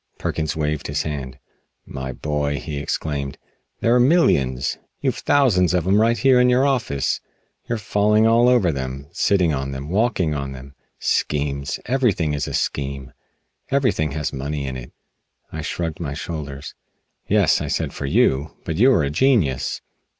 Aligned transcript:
Perkins 0.17 0.55
waved 0.55 0.87
his 0.87 1.03
hand. 1.03 1.37
"My 1.85 2.11
boy," 2.11 2.57
he 2.57 2.77
exclaimed, 2.79 3.37
"there 3.81 3.93
are 3.93 3.99
millions! 3.99 4.79
You've 4.99 5.17
thousands 5.19 5.75
of 5.75 5.85
'em 5.85 6.01
right 6.01 6.17
here 6.17 6.39
in 6.41 6.49
your 6.49 6.65
office! 6.65 7.21
You're 7.69 7.77
falling 7.77 8.25
over 8.25 8.71
them, 8.71 9.05
sitting 9.11 9.53
on 9.53 9.73
them, 9.73 9.89
walking 9.89 10.33
on 10.33 10.53
them! 10.53 10.73
Schemes? 10.97 11.79
Everything 11.85 12.33
is 12.33 12.47
a 12.47 12.53
scheme. 12.55 13.13
Everything 13.69 14.13
has 14.13 14.33
money 14.33 14.65
in 14.65 14.75
it!" 14.75 14.91
I 15.51 15.61
shrugged 15.61 15.99
my 15.99 16.15
shoulders. 16.15 16.73
"Yes," 17.27 17.61
I 17.61 17.67
said, 17.67 17.93
"for 17.93 18.07
you. 18.07 18.57
But 18.65 18.77
you 18.77 18.91
are 18.93 19.03
a 19.03 19.11
genius." 19.11 19.81